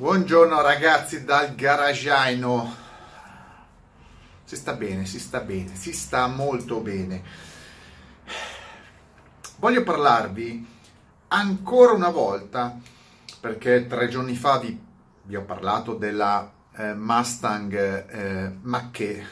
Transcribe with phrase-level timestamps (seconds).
[0.00, 2.74] Buongiorno ragazzi dal garagiano.
[4.44, 7.22] Si sta bene, si sta bene, si sta molto bene.
[9.58, 10.66] Voglio parlarvi
[11.28, 12.78] ancora una volta,
[13.40, 14.82] perché tre giorni fa vi,
[15.24, 17.74] vi ho parlato della eh, Mustang
[18.08, 19.26] eh, Macché,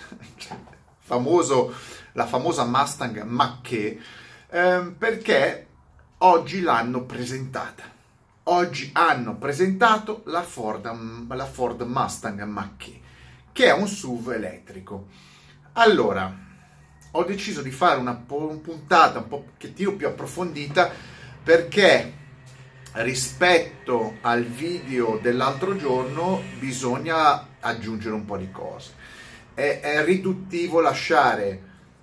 [1.01, 1.75] famoso,
[2.13, 3.99] la famosa Mustang Macché,
[4.51, 5.67] eh, perché
[6.19, 7.97] oggi l'hanno presentata
[8.51, 13.01] oggi hanno presentato la Ford, la Ford Mustang Mach-E,
[13.53, 15.07] che è un SUV elettrico.
[15.75, 16.47] Allora,
[17.11, 20.91] ho deciso di fare una puntata un pochettino più approfondita
[21.43, 22.15] perché
[22.93, 28.93] rispetto al video dell'altro giorno bisogna aggiungere un po' di cose.
[29.53, 31.63] È, è riduttivo lasciare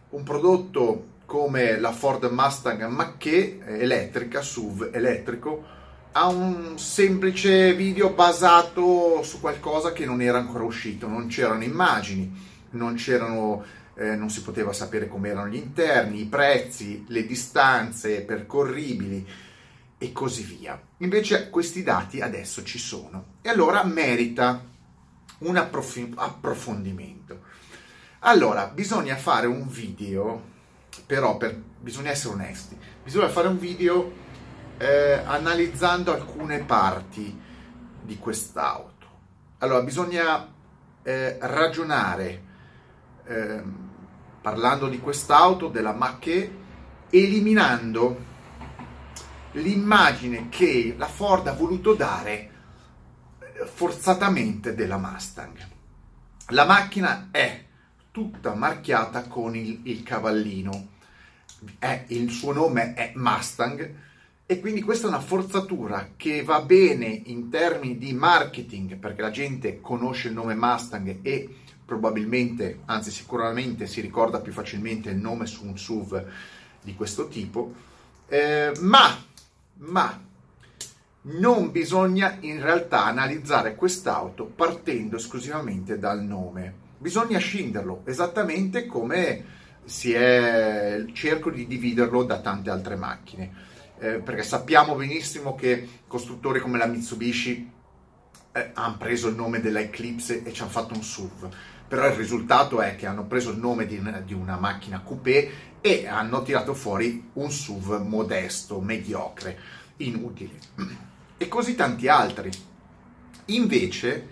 [0.10, 5.75] un prodotto come la Ford Mustang Mach-E elettrica, SUV elettrico,
[6.18, 12.32] a un semplice video basato su qualcosa che non era ancora uscito, non c'erano immagini,
[12.72, 18.22] non, c'erano, eh, non si poteva sapere come erano gli interni, i prezzi, le distanze
[18.22, 19.28] percorribili
[19.98, 20.82] e così via.
[21.00, 24.64] Invece questi dati adesso ci sono e allora merita
[25.40, 27.42] un approf- approfondimento.
[28.20, 30.42] Allora, bisogna fare un video,
[31.06, 34.24] però per, bisogna essere onesti, bisogna fare un video
[34.78, 37.42] eh, analizzando alcune parti
[38.02, 38.94] di quest'auto.
[39.60, 40.48] Allora, bisogna
[41.04, 42.44] eh, ragionare,
[43.26, 43.64] eh,
[44.42, 46.64] parlando di quest'auto, della Mach-E,
[47.10, 48.34] eliminando
[49.54, 52.52] l'immagine che la Ford ha voluto dare
[53.40, 55.74] eh, forzatamente della Mustang.
[56.50, 57.64] La macchina è
[58.12, 60.90] tutta marchiata con il, il cavallino,
[61.80, 63.94] è, il suo nome è Mustang,
[64.48, 69.32] e quindi questa è una forzatura che va bene in termini di marketing perché la
[69.32, 75.48] gente conosce il nome Mustang e probabilmente, anzi sicuramente si ricorda più facilmente il nome
[75.48, 76.26] su un SUV
[76.84, 77.74] di questo tipo,
[78.28, 79.18] eh, ma,
[79.78, 80.24] ma
[81.22, 89.44] non bisogna in realtà analizzare quest'auto partendo esclusivamente dal nome, bisogna scinderlo esattamente come
[89.86, 96.60] si è, cerco di dividerlo da tante altre macchine eh, perché sappiamo benissimo che costruttori
[96.60, 97.72] come la Mitsubishi
[98.52, 101.50] eh, hanno preso il nome della Eclipse e ci hanno fatto un SUV,
[101.88, 105.52] però il risultato è che hanno preso il nome di, di una macchina coupé
[105.82, 109.60] e hanno tirato fuori un SUV modesto, mediocre,
[109.98, 110.58] inutile.
[111.38, 112.50] E così tanti altri.
[113.48, 114.28] Invece,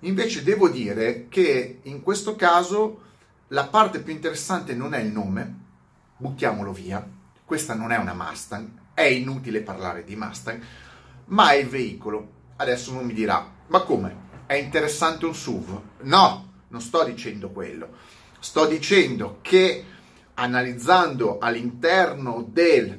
[0.00, 3.00] invece devo dire che in questo caso
[3.48, 5.60] la parte più interessante non è il nome,
[6.16, 7.04] buttiamolo via,
[7.44, 10.60] questa non è una Mustang, è inutile parlare di Mustang,
[11.26, 12.40] ma è il veicolo.
[12.56, 14.30] Adesso uno mi dirà, ma come?
[14.46, 15.80] È interessante un SUV?
[16.02, 17.88] No, non sto dicendo quello.
[18.38, 19.84] Sto dicendo che
[20.34, 22.98] analizzando all'interno del,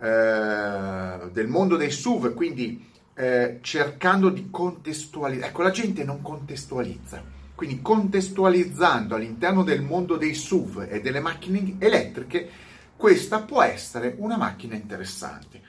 [0.00, 7.22] eh, del mondo dei SUV, quindi eh, cercando di contestualizzare, ecco la gente non contestualizza,
[7.54, 12.48] quindi contestualizzando all'interno del mondo dei SUV e delle macchine elettriche,
[12.96, 15.60] questa può essere una macchina interessante.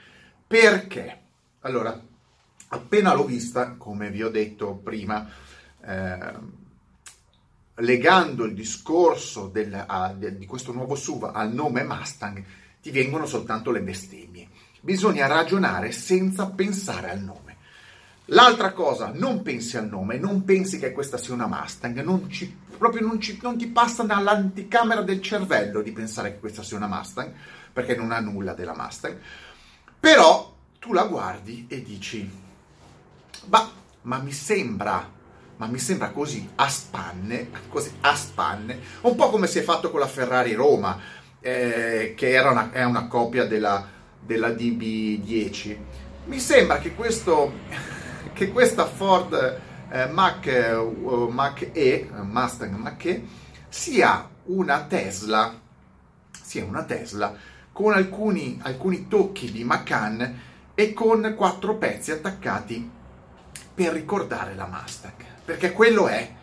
[0.48, 1.22] Perché?
[1.62, 2.00] Allora,
[2.70, 5.28] appena l'ho vista, come vi ho detto prima,
[5.82, 6.34] eh,
[7.76, 12.44] legando il discorso del, a, de, di questo nuovo SUV al nome Mustang,
[12.82, 14.48] ti vengono soltanto le bestemmie.
[14.82, 17.45] Bisogna ragionare senza pensare al nome.
[18.30, 22.58] L'altra cosa, non pensi al nome, non pensi che questa sia una Mustang, non ci,
[22.76, 26.88] proprio non, ci, non ti passa dall'anticamera del cervello di pensare che questa sia una
[26.88, 27.32] Mustang,
[27.72, 29.20] perché non ha nulla della Mustang,
[30.00, 32.28] però tu la guardi e dici,
[33.46, 33.70] bah,
[34.04, 35.08] ma mi sembra,
[35.58, 39.92] ma mi sembra così a spanne, così a spanne, un po' come si è fatto
[39.92, 41.00] con la Ferrari Roma,
[41.40, 43.88] eh, che era una, è una copia della,
[44.20, 45.78] della DB10.
[46.26, 47.94] Mi sembra che questo
[48.36, 53.26] che questa Ford eh, uh, Mach E, Mustang Mach E,
[53.70, 55.58] sia una Tesla,
[56.30, 57.34] sia una Tesla
[57.72, 60.42] con alcuni, alcuni tocchi di Macan
[60.76, 62.92] e con quattro pezzi attaccati
[63.74, 65.24] per ricordare la Mustang.
[65.46, 66.34] Perché quello è,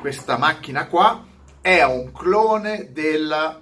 [0.00, 1.26] questa macchina qua
[1.60, 3.60] è un clone della,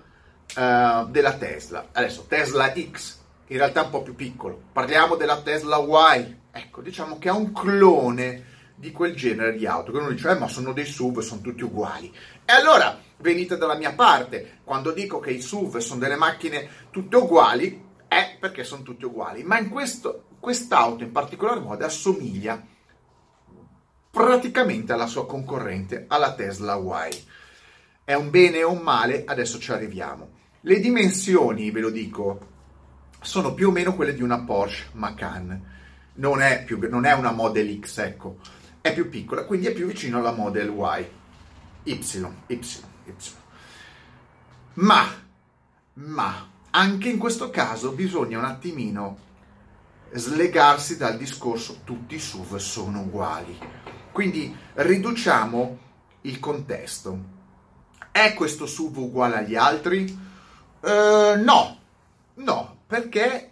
[0.57, 1.89] uh, della Tesla.
[1.91, 3.19] Adesso Tesla X,
[3.49, 4.61] in realtà un po' più piccolo.
[4.73, 8.45] Parliamo della Tesla Y, Ecco, diciamo che è un clone
[8.75, 11.63] di quel genere di auto, che uno dice, eh, ma sono dei SUV, sono tutti
[11.63, 12.13] uguali.
[12.45, 17.17] E allora, venite dalla mia parte, quando dico che i SUV sono delle macchine tutte
[17.17, 22.63] uguali, è perché sono tutte uguali, ma in questo, quest'auto in particolar modo assomiglia
[24.11, 27.25] praticamente alla sua concorrente, alla Tesla Y.
[28.05, 29.25] È un bene o un male?
[29.25, 30.29] Adesso ci arriviamo.
[30.61, 32.49] Le dimensioni, ve lo dico,
[33.21, 35.72] sono più o meno quelle di una Porsche Macan.
[36.15, 38.39] Non è, più, non è una Model X, ecco,
[38.81, 41.11] è più piccola, quindi è più vicino alla Model Y.
[41.85, 41.93] Y,
[42.47, 42.59] Y,
[43.07, 43.15] Y.
[44.75, 45.07] Ma,
[45.95, 49.19] ma, anche in questo caso bisogna un attimino
[50.13, 53.59] slegarsi dal discorso tutti i SUV sono uguali.
[54.13, 55.79] Quindi riduciamo
[56.23, 57.41] il contesto.
[58.11, 60.31] È questo SUV uguale agli altri?
[60.81, 61.79] Uh, no,
[62.35, 63.52] no, perché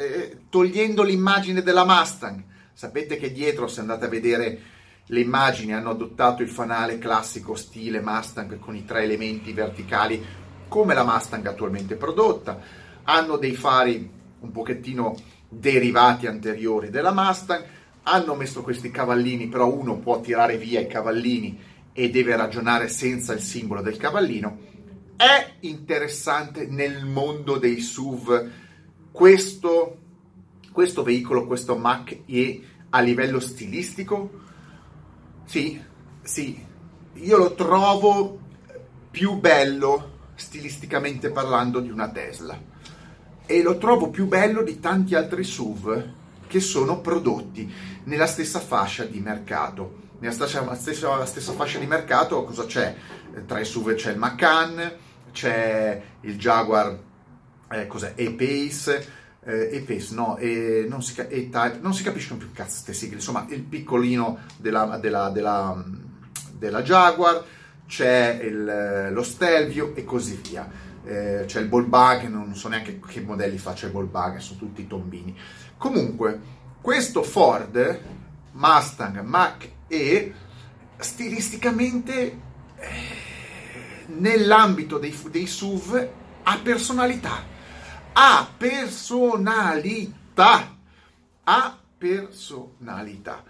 [0.00, 2.42] eh, togliendo l'immagine della Mustang,
[2.72, 4.60] sapete che dietro, se andate a vedere
[5.04, 10.24] le immagini, hanno adottato il fanale classico stile Mustang con i tre elementi verticali
[10.68, 12.58] come la Mustang attualmente prodotta,
[13.02, 14.08] hanno dei fari
[14.40, 15.14] un pochettino
[15.48, 17.62] derivati anteriori della Mustang,
[18.04, 21.60] hanno messo questi cavallini, però uno può tirare via i cavallini
[21.92, 24.68] e deve ragionare senza il simbolo del cavallino.
[25.16, 28.68] È interessante nel mondo dei SUV
[29.10, 29.98] questo,
[30.72, 34.30] questo veicolo, questo Mach E a livello stilistico?
[35.44, 35.80] Sì,
[36.22, 36.64] sì,
[37.14, 38.38] io lo trovo
[39.10, 42.58] più bello stilisticamente parlando di una Tesla
[43.44, 46.12] e lo trovo più bello di tanti altri SUV
[46.46, 47.72] che sono prodotti
[48.04, 50.08] nella stessa fascia di mercato.
[50.20, 52.94] Nella stessa, stessa, stessa fascia di mercato cosa c'è?
[53.46, 54.92] Tra i SUV c'è il Macan,
[55.32, 56.96] c'è il Jaguar
[57.70, 58.12] eh, cos'è?
[58.16, 59.06] E-Pace,
[59.44, 63.46] eh, E-Pace, no, e non, si, E-Type, non si capiscono più cazzo queste sigle, insomma
[63.48, 65.84] il piccolino della, della, della,
[66.52, 67.44] della Jaguar,
[67.86, 70.88] c'è il, lo Stelvio e così via.
[71.02, 74.58] Eh, c'è il ball bug, non so neanche che modelli faccia il ball bug, sono
[74.58, 75.36] tutti tombini.
[75.78, 78.00] Comunque, questo Ford
[78.52, 80.34] Mustang Mach E
[80.98, 82.38] stilisticamente
[82.76, 82.88] eh,
[84.06, 86.08] nell'ambito dei, dei SUV
[86.42, 87.58] ha personalità
[88.12, 90.08] ha personalità.
[91.44, 93.44] Ha personalità.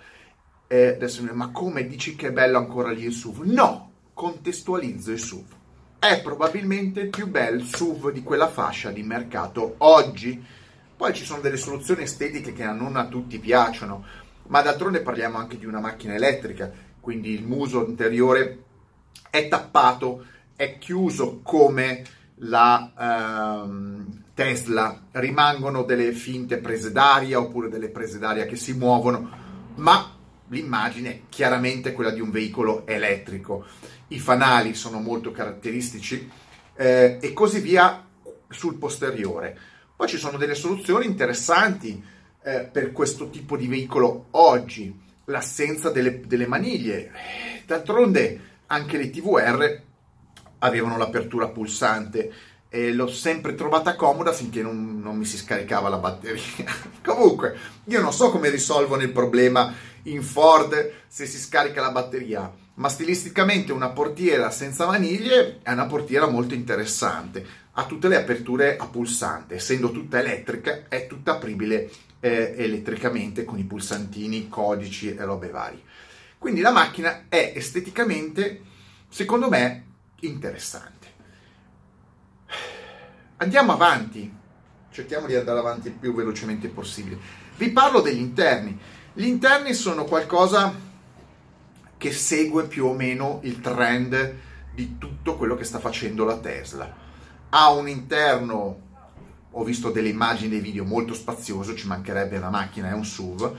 [0.66, 3.42] Eh, adesso, ma come dici che è bello ancora lì il SUV?
[3.44, 5.46] No, contestualizzo il SUV.
[5.98, 10.42] È probabilmente il più bel SUV di quella fascia di mercato oggi.
[10.96, 14.04] Poi ci sono delle soluzioni estetiche che non a tutti piacciono,
[14.48, 16.70] ma d'altronde parliamo anche di una macchina elettrica,
[17.00, 18.64] quindi il muso interiore
[19.30, 20.24] è tappato,
[20.56, 22.04] è chiuso come
[22.40, 29.28] la um, Tesla, rimangono delle finte prese d'aria oppure delle prese d'aria che si muovono,
[29.74, 30.16] ma
[30.48, 33.66] l'immagine è chiaramente quella di un veicolo elettrico.
[34.08, 36.30] I fanali sono molto caratteristici
[36.74, 38.02] eh, e così via
[38.48, 39.58] sul posteriore.
[39.94, 42.02] Poi ci sono delle soluzioni interessanti
[42.42, 47.10] eh, per questo tipo di veicolo oggi, l'assenza delle, delle maniglie.
[47.66, 49.82] D'altronde anche le TVR
[50.60, 52.32] avevano l'apertura pulsante
[52.72, 56.42] e l'ho sempre trovata comoda finché non, non mi si scaricava la batteria.
[57.02, 59.74] Comunque, io non so come risolvono il problema
[60.04, 65.86] in Ford se si scarica la batteria, ma stilisticamente una portiera senza maniglie è una
[65.86, 67.44] portiera molto interessante.
[67.72, 71.90] Ha tutte le aperture a pulsante, essendo tutta elettrica, è tutta apribile
[72.20, 75.82] eh, elettricamente con i pulsantini, codici e robe varie.
[76.38, 78.62] Quindi la macchina è esteticamente,
[79.08, 79.88] secondo me,
[80.20, 81.08] interessante.
[83.36, 84.32] Andiamo avanti,
[84.90, 87.18] cerchiamo di andare avanti il più velocemente possibile.
[87.56, 88.78] Vi parlo degli interni.
[89.12, 90.88] Gli interni sono qualcosa
[91.96, 94.34] che segue più o meno il trend
[94.74, 96.94] di tutto quello che sta facendo la Tesla.
[97.50, 98.80] Ha un interno,
[99.50, 103.56] ho visto delle immagini e video molto spazioso, ci mancherebbe una macchina, è un SUV,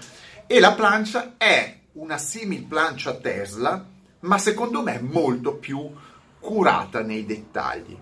[0.47, 3.85] e la plancia è una simil plancia Tesla,
[4.21, 5.91] ma secondo me molto più
[6.41, 7.97] curata nei dettagli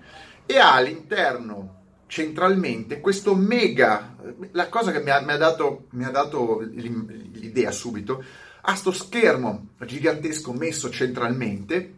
[0.45, 1.77] e ha all'interno
[2.07, 4.15] centralmente questo mega,
[4.51, 8.23] la cosa che mi ha, mi ha, dato, mi ha dato, l'idea subito,
[8.61, 11.97] ha sto schermo gigantesco messo centralmente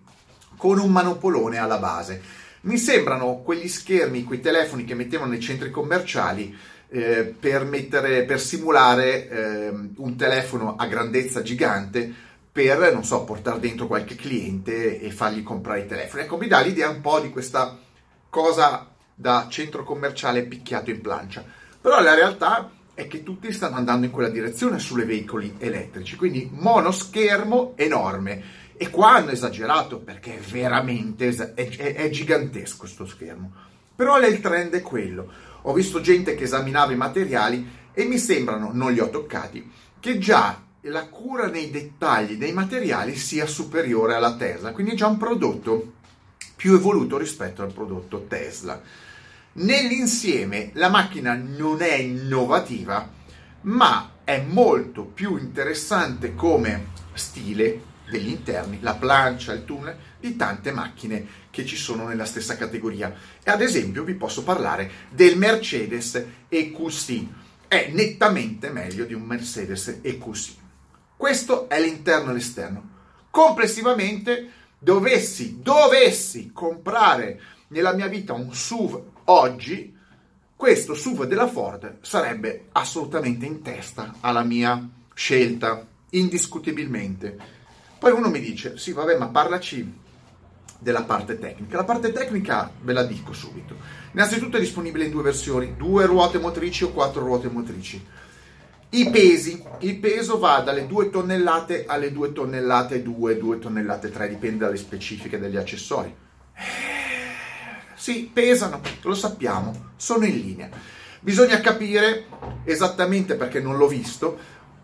[0.58, 2.22] con un manopolone alla base.
[2.64, 6.56] Mi sembrano quegli schermi, quei telefoni che mettevano nei centri commerciali
[6.90, 12.14] eh, per, mettere, per simulare eh, un telefono a grandezza gigante
[12.52, 16.24] per, non so, portare dentro qualche cliente e fargli comprare i telefoni.
[16.24, 17.78] Ecco, mi dà l'idea un po' di questa
[18.30, 21.46] cosa da centro commerciale picchiato in plancia.
[21.80, 26.50] Però la realtà è che tutti stanno andando in quella direzione sulle veicoli elettrici, quindi
[26.52, 28.60] monoschermo enorme.
[28.76, 33.52] E qua hanno esagerato perché è veramente è, è, è gigantesco questo schermo.
[33.96, 35.32] Però il trend è quello.
[35.64, 40.18] Ho visto gente che esaminava i materiali e mi sembrano, non li ho toccati, che
[40.18, 45.18] già la cura nei dettagli dei materiali sia superiore alla Tesla, quindi è già un
[45.18, 45.94] prodotto
[46.56, 48.82] più evoluto rispetto al prodotto Tesla.
[49.54, 53.10] Nell'insieme la macchina non è innovativa,
[53.62, 60.72] ma è molto più interessante come stile degli interni, la plancia, il tunnel, di tante
[60.72, 63.14] macchine che ci sono nella stessa categoria.
[63.44, 67.26] E ad esempio vi posso parlare del Mercedes EQC.
[67.68, 70.61] È nettamente meglio di un Mercedes EQC.
[71.22, 72.90] Questo è l'interno e l'esterno.
[73.30, 74.50] Complessivamente,
[74.80, 79.96] dovessi, dovessi comprare nella mia vita un SUV oggi,
[80.56, 87.38] questo SUV della Ford sarebbe assolutamente in testa alla mia scelta, indiscutibilmente.
[88.00, 90.00] Poi uno mi dice, sì vabbè, ma parlaci
[90.80, 91.78] della parte tecnica.
[91.78, 93.76] La parte tecnica ve la dico subito.
[94.14, 98.04] Innanzitutto è disponibile in due versioni, due ruote motrici o quattro ruote motrici.
[98.94, 104.28] I pesi, il peso va dalle 2 tonnellate alle 2 tonnellate 2, 2 tonnellate 3,
[104.28, 106.14] dipende dalle specifiche degli accessori.
[107.96, 110.70] Sì, pesano, lo sappiamo, sono in linea.
[111.22, 112.26] Bisogna capire
[112.66, 114.38] esattamente perché non l'ho visto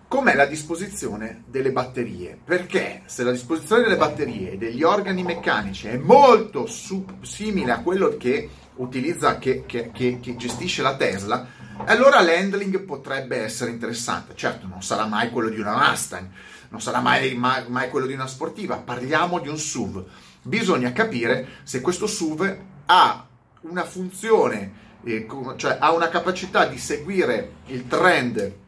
[0.07, 2.39] com'è la disposizione delle batterie.
[2.41, 7.81] Perché se la disposizione delle batterie e degli organi meccanici è molto sub- simile a
[7.81, 11.47] quello che utilizza, che, che, che, che gestisce la Tesla,
[11.85, 14.35] allora l'handling potrebbe essere interessante.
[14.35, 16.27] Certo, non sarà mai quello di una Mustang,
[16.69, 20.03] non sarà mai, mai, mai quello di una sportiva, parliamo di un SUV.
[20.41, 23.27] Bisogna capire se questo SUV ha
[23.61, 28.65] una funzione, eh, cioè ha una capacità di seguire il trend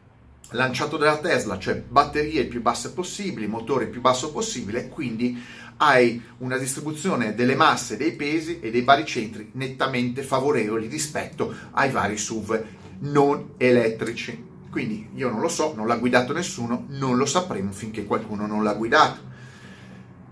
[0.50, 5.42] lanciato dalla Tesla, cioè batterie più basse possibili, motore più basso possibile, quindi
[5.78, 12.18] hai una distribuzione delle masse, dei pesi e dei baricentri nettamente favorevoli rispetto ai vari
[12.18, 12.64] SUV
[13.00, 14.48] non elettrici.
[14.70, 18.62] Quindi io non lo so, non l'ha guidato nessuno, non lo sapremo finché qualcuno non
[18.62, 19.28] l'ha guidato.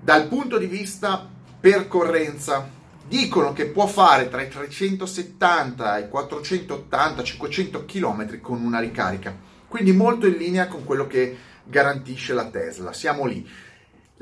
[0.00, 1.28] Dal punto di vista
[1.60, 2.68] percorrenza,
[3.08, 9.34] dicono che può fare tra i 370 e i 480-500 km con una ricarica,
[9.68, 12.92] quindi molto in linea con quello che garantisce la Tesla.
[12.92, 13.46] Siamo lì.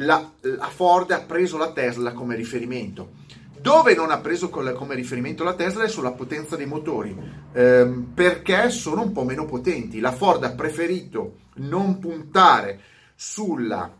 [0.00, 3.24] La, la Ford ha preso la Tesla come riferimento
[3.66, 7.16] dove non ha preso come riferimento la Tesla è sulla potenza dei motori,
[7.52, 9.98] ehm, perché sono un po' meno potenti.
[9.98, 12.80] La Ford ha preferito non puntare
[13.16, 13.92] sulla,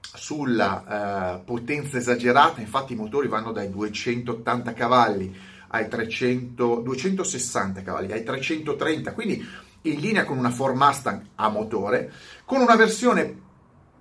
[0.00, 8.10] sulla uh, potenza esagerata, infatti i motori vanno dai 280 cavalli ai 300, 260 cavalli,
[8.10, 9.46] ai 330, quindi
[9.82, 12.12] in linea con una Ford Mustang a motore,
[12.44, 13.40] con una versione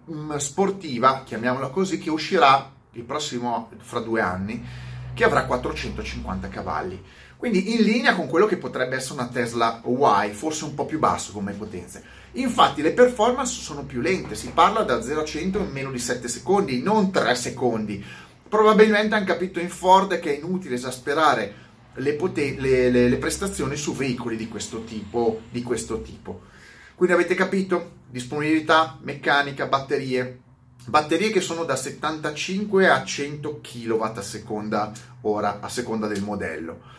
[0.05, 4.63] mh, mm, sportiva, chiamiamola così, che uscirà il prossimo fra due anni,
[5.13, 7.01] che avrà 450 cavalli.
[7.37, 10.99] Quindi in linea con quello che potrebbe essere una Tesla Y, forse un po' più
[10.99, 12.03] basso come potenze.
[12.33, 15.99] Infatti le performance sono più lente, si parla da 0 a 100 in meno di
[15.99, 18.03] 7 secondi, non 3 secondi.
[18.49, 23.75] Probabilmente hanno capito in Ford che è inutile esasperare le, poten- le, le, le prestazioni
[23.75, 26.41] su veicoli di questo, tipo, di questo tipo.
[26.95, 27.97] Quindi avete capito?
[28.09, 30.39] Disponibilità, meccanica, batterie,
[30.85, 34.91] batterie che sono da 75 a 100 kW a seconda
[35.21, 36.97] ora, a seconda del modello.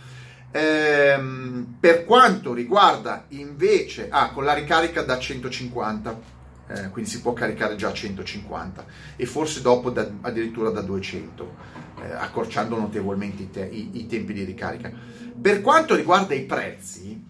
[0.52, 7.32] Ehm, per quanto riguarda invece, ah, con la ricarica da 150, eh, quindi si può
[7.32, 8.84] caricare già a 150
[9.16, 11.54] e forse dopo da, addirittura da 200,
[12.02, 14.92] eh, accorciando notevolmente i, te, i, i, tempi di ricarica.
[15.40, 17.28] Per quanto riguarda i prezzi,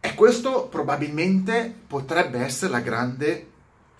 [0.00, 3.50] e questo probabilmente potrebbe essere la grande,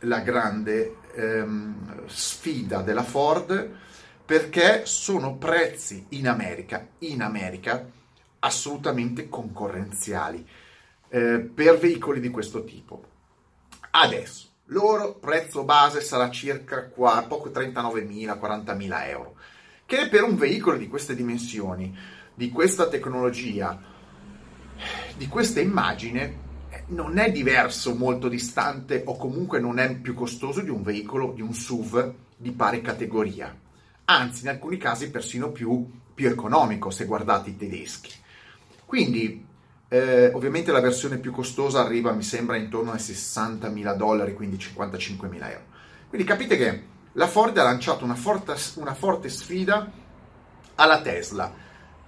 [0.00, 3.78] la grande ehm, sfida della Ford
[4.24, 7.84] perché sono prezzi in America, in America
[8.38, 10.46] assolutamente concorrenziali
[11.08, 13.04] eh, per veicoli di questo tipo.
[13.90, 19.34] Adesso, loro prezzo base sarà circa qua, poco 39.000, 40.000 euro,
[19.90, 21.92] che per un veicolo di queste dimensioni,
[22.32, 23.76] di questa tecnologia,
[25.16, 26.48] di questa immagine,
[26.90, 31.42] non è diverso, molto distante o comunque non è più costoso di un veicolo, di
[31.42, 33.52] un SUV di pari categoria.
[34.04, 38.12] Anzi, in alcuni casi persino più, più economico se guardate i tedeschi.
[38.86, 39.44] Quindi,
[39.88, 45.50] eh, ovviamente la versione più costosa arriva, mi sembra, intorno ai 60.000 dollari, quindi 55.000
[45.50, 45.64] euro.
[46.08, 49.90] Quindi capite che la Ford ha lanciato una forte, una forte sfida
[50.76, 51.52] alla Tesla,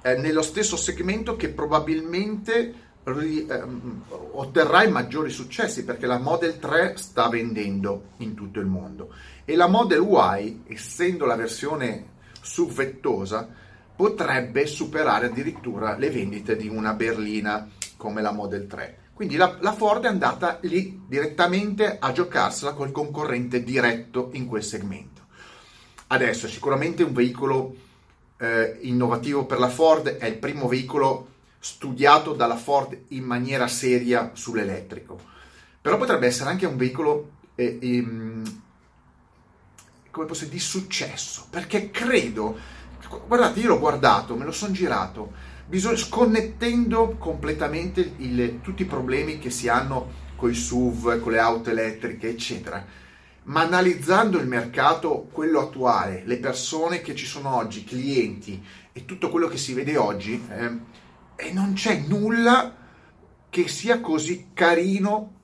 [0.02, 6.58] eh, nello stesso segmento che probabilmente ri, ehm, otterrà i maggiori successi perché la Model
[6.58, 9.12] 3 sta vendendo in tutto il mondo
[9.44, 13.48] e la Model Y, essendo la versione subvettosa,
[13.94, 18.98] potrebbe superare addirittura le vendite di una berlina come la Model 3.
[19.22, 24.64] Quindi la, la, Ford è andata lì direttamente a giocarsela col concorrente diretto in quel
[24.64, 25.26] segmento.
[26.08, 27.72] Adesso sicuramente un veicolo
[28.38, 31.28] eh, innovativo per la Ford, è il primo veicolo
[31.60, 35.16] studiato dalla Ford in maniera seria sull'elettrico.
[35.80, 38.62] Però potrebbe essere anche un veicolo eh, ehm,
[40.10, 42.58] come posso dire, di successo, perché credo,
[43.28, 49.38] guardate, io l'ho guardato, me lo sono girato, bisogna, sconnettendo completamente il, tutti i problemi
[49.38, 52.84] che si hanno con i SUV, con le auto elettriche, eccetera,
[53.44, 58.62] ma analizzando il mercato, quello attuale, le persone che ci sono oggi, clienti
[58.92, 60.78] e tutto quello che si vede oggi, eh,
[61.36, 62.76] e non c'è nulla
[63.48, 65.36] che sia così carino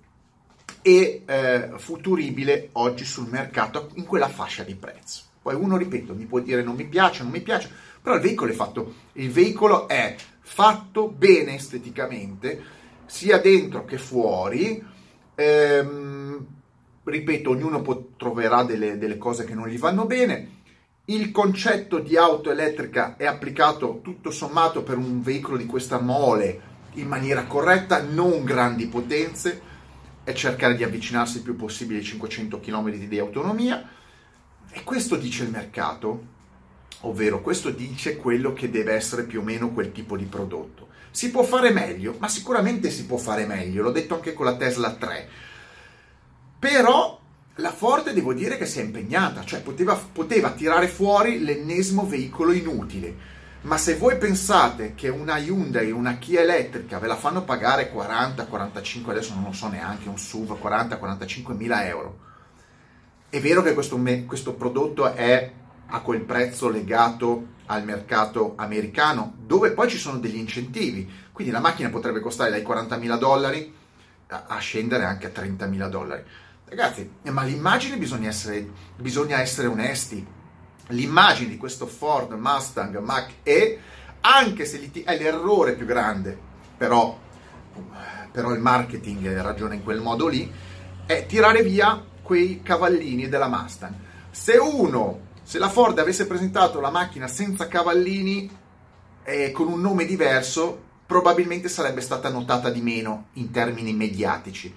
[0.83, 5.23] e eh, futuribile oggi sul mercato in quella fascia di prezzo.
[5.41, 7.71] Poi uno, ripeto, mi può dire non mi piace, non mi piace,
[8.09, 12.65] però il veicolo è fatto, il veicolo è fatto bene esteticamente,
[13.05, 14.83] sia dentro che fuori.
[15.35, 16.47] Ehm,
[17.05, 20.57] ripeto, ognuno può, troverà delle, delle cose che non gli vanno bene.
[21.05, 26.61] Il concetto di auto elettrica è applicato tutto sommato per un veicolo di questa mole
[26.95, 29.61] in maniera corretta, non grandi potenze,
[30.25, 33.87] è cercare di avvicinarsi il più possibile ai 500 km di autonomia
[34.71, 36.37] e questo dice il mercato,
[37.01, 40.89] ovvero questo dice quello che deve essere più o meno quel tipo di prodotto.
[41.11, 44.57] Si può fare meglio, ma sicuramente si può fare meglio, l'ho detto anche con la
[44.57, 45.29] Tesla 3.
[46.59, 47.21] Però
[47.57, 52.53] la Ford devo dire che si è impegnata, cioè poteva, poteva tirare fuori l'ennesimo veicolo
[52.53, 57.91] inutile ma se voi pensate che una Hyundai, una Kia elettrica ve la fanno pagare
[57.91, 62.19] 40, 45, adesso non lo so neanche, un SUV 40, 45 mila euro,
[63.29, 65.53] è vero che questo, questo prodotto è
[65.91, 71.61] a quel prezzo legato al mercato americano, dove poi ci sono degli incentivi, quindi la
[71.61, 73.75] macchina potrebbe costare dai 40 mila dollari
[74.29, 76.23] a, scendere anche a 30 mila dollari.
[76.65, 80.27] Ragazzi, ma l'immagine bisogna essere, bisogna essere onesti
[80.89, 83.79] l'immagine di questo Ford Mustang Mach E,
[84.21, 86.37] anche se è l'errore più grande,
[86.77, 87.19] però,
[88.31, 90.51] però il marketing ragiona in quel modo lì,
[91.07, 93.95] è tirare via quei cavallini della Mustang.
[94.31, 98.51] Se uno, se la Ford avesse presentato la macchina senza cavallini
[99.25, 104.75] e con un nome diverso, probabilmente sarebbe stata notata di meno in termini mediatici.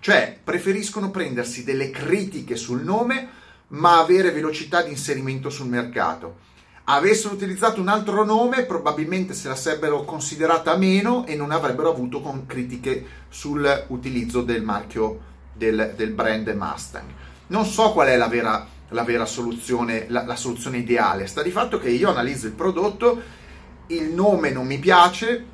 [0.00, 3.28] Cioè, preferiscono prendersi delle critiche sul nome
[3.68, 6.38] ma avere velocità di inserimento sul mercato.
[6.84, 12.22] Avessero utilizzato un altro nome, probabilmente se la sarebbero considerata meno e non avrebbero avuto
[12.22, 15.20] con critiche sull'utilizzo del marchio
[15.52, 17.10] del, del, brand Mustang.
[17.48, 21.26] Non so qual è la vera, la vera soluzione, la, la soluzione ideale.
[21.26, 23.22] Sta di fatto che io analizzo il prodotto,
[23.88, 25.44] il nome non mi piace,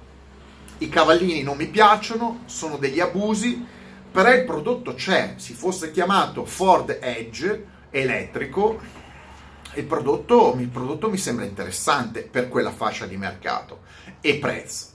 [0.78, 3.64] i cavallini non mi piacciono, sono degli abusi,
[4.10, 5.34] però il prodotto c'è.
[5.36, 8.80] Si fosse chiamato Ford Edge, elettrico,
[9.74, 13.80] il prodotto, il prodotto mi sembra interessante per quella fascia di mercato
[14.20, 14.86] e prezzo.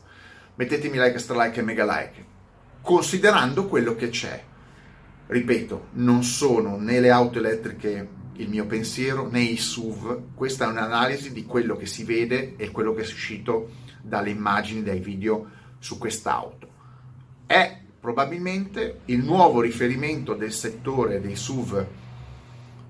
[0.55, 2.25] Mettetemi like, extra like e mega like,
[2.81, 4.43] considerando quello che c'è.
[5.27, 8.07] Ripeto, non sono né le auto elettriche
[8.39, 12.71] il mio pensiero né i SUV, questa è un'analisi di quello che si vede e
[12.71, 13.71] quello che è uscito
[14.01, 15.47] dalle immagini, dai video
[15.77, 16.67] su quest'auto.
[17.45, 21.85] È probabilmente il nuovo riferimento del settore dei SUV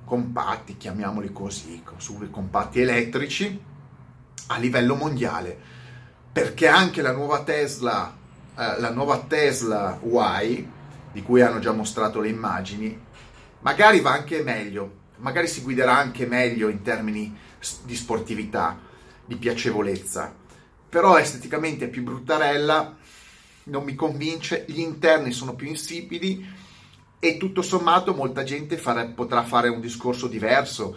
[0.06, 3.60] compatti, chiamiamoli così, SUV compatti elettrici
[4.48, 5.58] a livello mondiale,
[6.32, 8.16] perché anche la nuova Tesla,
[8.56, 10.70] eh, la nuova Tesla Y,
[11.12, 13.00] di cui hanno già mostrato le immagini,
[13.62, 17.36] magari va anche meglio, magari si guiderà anche meglio in termini
[17.84, 18.79] di sportività,
[19.25, 20.34] di piacevolezza,
[20.89, 22.97] però esteticamente è più bruttarella,
[23.65, 26.67] non mi convince, gli interni sono più insipidi,
[27.19, 30.95] e tutto sommato molta gente fare, potrà fare un discorso diverso.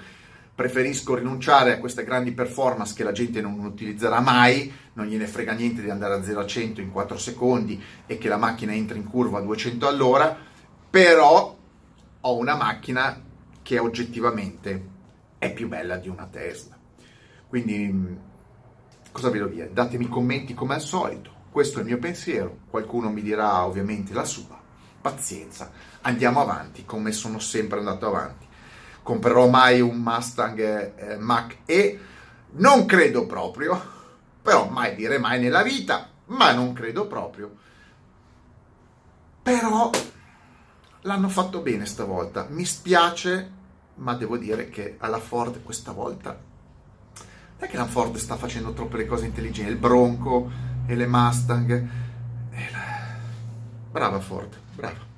[0.55, 5.53] Preferisco rinunciare a queste grandi performance che la gente non utilizzerà mai, non gliene frega
[5.53, 8.99] niente di andare da 0 a 100 in 4 secondi e che la macchina entri
[8.99, 10.37] in curva a 200 all'ora,
[10.89, 11.57] però
[12.21, 13.21] ho una macchina
[13.63, 14.89] che oggettivamente
[15.39, 16.77] è più bella di una Tesla.
[17.49, 18.19] Quindi
[19.11, 19.73] cosa vi devo dire?
[19.73, 24.25] Datemi commenti come al solito, questo è il mio pensiero, qualcuno mi dirà ovviamente la
[24.25, 24.61] sua
[25.01, 25.71] pazienza,
[26.03, 28.47] andiamo avanti come sono sempre andato avanti.
[29.03, 30.59] Comprerò mai un Mustang
[30.97, 31.99] eh, Mach E?
[32.53, 33.81] Non credo proprio,
[34.41, 37.57] però mai dire mai nella vita, ma non credo proprio.
[39.43, 39.91] Però
[41.03, 43.51] l'hanno fatto bene stavolta, mi spiace,
[43.97, 48.73] ma devo dire che alla Ford questa volta non è che la Ford sta facendo
[48.73, 50.51] troppe le cose intelligenti, il Bronco
[50.87, 51.89] e le Mustang
[53.93, 55.12] Brava Ford, brava.